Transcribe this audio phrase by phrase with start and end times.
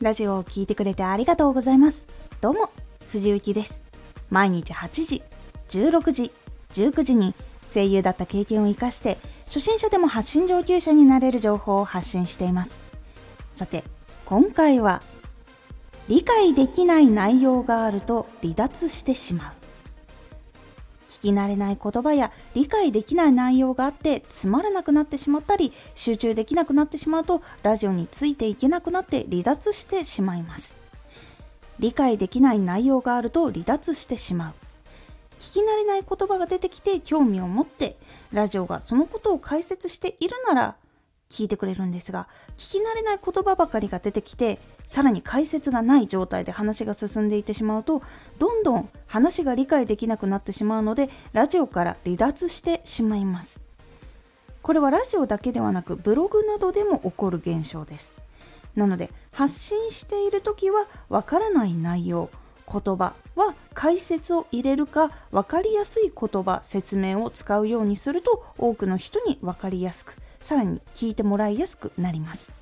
[0.00, 2.06] ラジオを聴いてくれてありがとうございます。
[2.40, 2.70] どうも、
[3.10, 3.82] 藤幸です。
[4.30, 5.22] 毎日8時、
[5.68, 6.32] 16時、
[6.70, 12.80] 19時に声優だった経験を活かして、初心者でも発信上級者になれる情報を発信しています。
[13.56, 13.82] さて、
[14.24, 15.02] 今回は、
[16.06, 19.57] 理解できない内容があると離脱してしまう。
[21.08, 30.76] 聞き慣れない言葉や理解できない内容があってつまらなくなってしまったり集中できなくなってしまうとラジオについていけなくなって離脱してしまいます。
[31.78, 34.54] 理解できない内容があると離脱してしまう。
[35.38, 37.96] 聞き慣れない言葉が出てきて興味を持って
[38.32, 40.76] ラジオがそのことを解説しているなら
[41.28, 48.02] 聞いてくれるんですが聞き慣れない言葉ばかりが出てきてさらに解説がない状態で話が進んでいってしまうと
[48.38, 53.60] どんどん話が理解できなくなってしまうのでラジオから離脱してしまいます。
[54.62, 58.16] これはラジオだけではなくブログなどでも起こる現象です。
[58.76, 62.30] なので発信している時はわからない内容
[62.70, 72.52] 言葉は解説を入れるか分かりやすい言葉説明を使うようにすると多くの人に分かりやすくさらに聞いてもらいやすくなります。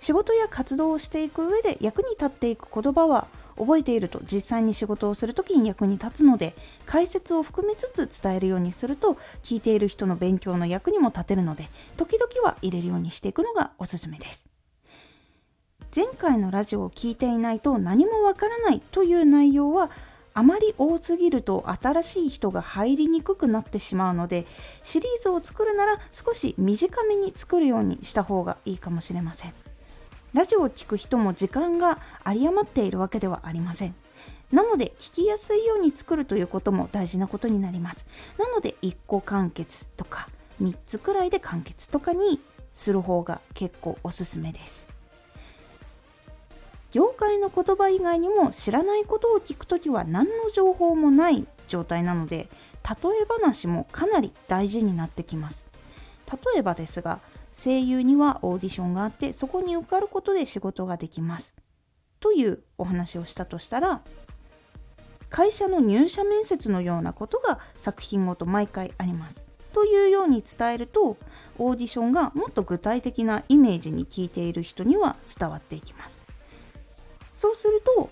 [0.00, 14.48] 仕事や活動をしていく上で役に立っていく言葉は覚えていると実際に仕事をする時に役に立つので解説を含めつつ伝えるようにすると聞いている人の勉強の役にも立てるので時々は入れるようにしていくのがおすすめです。
[15.94, 19.90] 前回のラジオを聞いていないと何もわからないという内容は
[20.34, 24.46] あまり多すぎると新しい人が入りにくくなってしまうので
[24.82, 29.54] シリーズを作るなら少し短めに作るようにした方がいいかもしれません。
[30.32, 33.94] ラジオを聴く人も時間が有り余っているわけではありません。
[34.50, 38.06] なので聞きやすいように作るということも大事なことになります。
[38.38, 40.28] なので1個完結とか
[40.62, 42.40] 3つくらいで完結とかに
[42.72, 44.91] する方が結構おすすめです。
[46.92, 52.48] 業界の言葉以外にも知らないことを聞くときは何の情報もない状態なので
[52.84, 55.66] 例え話もかなり大事になってきます。
[56.30, 57.20] 例えばですが
[57.52, 61.54] 声優にはオーディションがあってそこに受かることで仕事ができます。
[62.20, 64.02] というお話をしたとしたら
[65.28, 69.46] 会社の入社面接のようなことが作品ごと毎回あります。
[69.72, 71.16] というように伝えると
[71.58, 76.21] オーディションがもっと具体的なイメージに聞いている人には伝わっていきます。
[77.32, 78.10] そうすると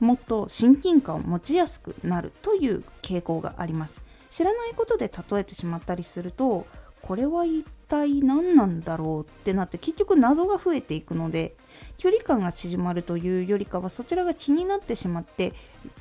[0.00, 4.02] もっと親近感を持ちやすくなるという傾向があります。
[4.30, 6.66] 知らないことで例えてしまったりすると
[7.02, 11.54] これは一体何なんだろうってなって結局謎が増えていくので
[11.98, 15.52] 距離感が縮まるというよりかはそちらが気になってしまって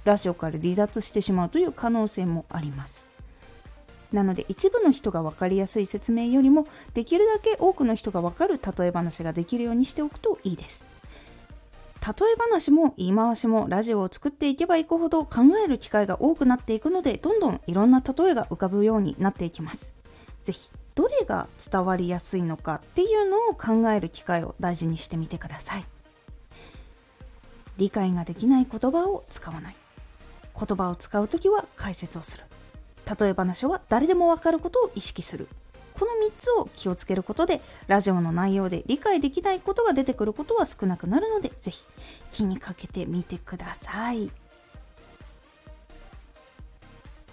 [0.03, 3.08] ラジオから離脱してしまうという可能性もあります。
[4.12, 10.93] なので一部の人が分かりやすい説明よりもできるだけ多くの人が分かる例え話ができるようにしておくといいです。
[12.06, 19.96] 例え話も言い回しもラジオを作っていけばいくほど考える機会が多くなっていくのでどんどんいろんな例えが浮かぶようになっていきます。
[20.44, 25.86] 是非どれが伝わりやすいのかっていうのを考える機会を大事にしてみてください。
[27.78, 29.75] 理解ができない言葉を使わない。
[30.56, 32.44] 言葉を使う時は解説をする。
[33.19, 35.47] 例え話は誰でもわかることを意識する。
[36.03, 41.86] この3つを気をつけることでラジオの内容で理解できないことが出てくることは少なくなるので是非
[42.30, 44.30] 気にかけてみてください。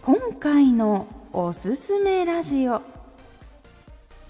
[0.02, 2.80] 今回のおすすめラジオ。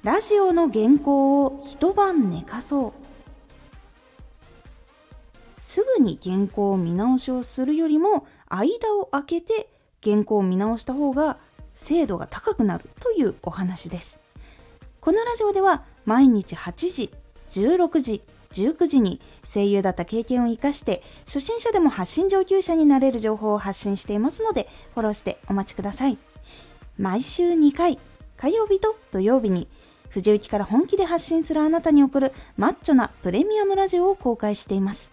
[0.04, 2.92] ラジオの原稿を一晩寝かそう。
[5.58, 9.68] すぐに原稿を見直しをするよりも間を空けて
[10.02, 11.36] 原稿を見直した方が
[11.74, 14.18] 精度が高くなるというお話です。
[15.00, 17.10] このラジオでは毎日8時、
[17.48, 18.22] 16時、
[18.52, 26.18] 19時に声優だった経験を活かして初心者でも発信上級者になれる情報を発信していますのでフォローしてお待ちください。
[26.98, 27.98] 毎週2回、
[28.36, 29.68] 火曜日と土曜日に
[30.10, 35.12] 藤雪から本気で発信するあなたに送るマッチョなプレミアムラジオを公開しています。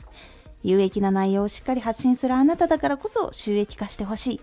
[0.63, 4.41] 有益な内容をしっかり発信するあなただからこそ収益化してほしい。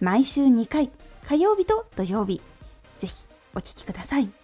[0.00, 0.90] 毎週2回、
[1.26, 2.40] 火曜日と土曜日。
[2.96, 4.43] ぜひお聴きください。